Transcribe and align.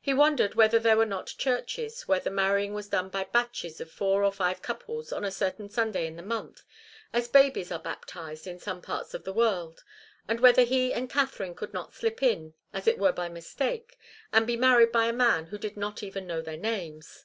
He 0.00 0.14
wondered 0.14 0.54
whether 0.54 0.78
there 0.78 0.96
were 0.96 1.04
not 1.04 1.34
churches 1.38 2.02
where 2.06 2.20
the 2.20 2.30
marrying 2.30 2.72
was 2.72 2.86
done 2.86 3.08
by 3.08 3.24
batches 3.24 3.80
of 3.80 3.90
four 3.90 4.22
and 4.22 4.32
five 4.32 4.62
couples 4.62 5.12
on 5.12 5.24
a 5.24 5.30
certain 5.32 5.68
Sunday 5.68 6.06
in 6.06 6.14
the 6.14 6.22
month, 6.22 6.62
as 7.12 7.26
babies 7.26 7.72
are 7.72 7.80
baptized 7.82 8.46
in 8.46 8.60
some 8.60 8.80
parts 8.80 9.12
of 9.12 9.24
the 9.24 9.32
world, 9.32 9.82
and 10.28 10.38
whether 10.38 10.62
he 10.62 10.92
and 10.94 11.10
Katharine 11.10 11.56
could 11.56 11.74
not 11.74 11.92
slip 11.94 12.22
in, 12.22 12.54
as 12.72 12.86
it 12.86 12.96
were 12.96 13.10
by 13.10 13.28
mistake, 13.28 13.98
and 14.32 14.46
be 14.46 14.56
married 14.56 14.92
by 14.92 15.06
a 15.06 15.12
man 15.12 15.46
who 15.46 15.58
did 15.58 15.76
not 15.76 16.00
even 16.00 16.28
know 16.28 16.40
their 16.40 16.56
names. 16.56 17.24